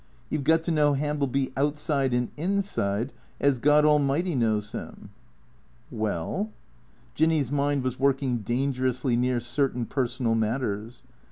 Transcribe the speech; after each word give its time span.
You 0.31 0.39
've 0.39 0.43
got 0.43 0.63
to 0.63 0.71
know 0.71 0.93
Hambleby 0.93 1.53
outside 1.55 2.11
and 2.11 2.29
inside, 2.35 3.13
as 3.39 3.59
God 3.59 3.85
Al 3.85 3.99
mighty 3.99 4.33
knows 4.33 4.71
him."" 4.71 5.11
Well?" 5.91 6.49
Jinny's 7.13 7.51
mind 7.51 7.83
was 7.83 7.99
working 7.99 8.37
dangerously 8.37 9.15
near 9.15 9.39
cer 9.39 9.69
tain 9.69 9.85
personal 9.85 10.33
matters. 10.33 11.03